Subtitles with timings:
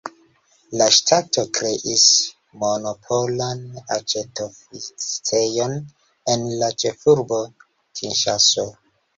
[0.79, 2.05] La ŝtato kreis
[2.63, 3.61] monopolan
[3.97, 5.77] aĉetoficejon
[6.37, 7.43] en la ĉefurbo
[8.01, 8.71] Kinŝaso.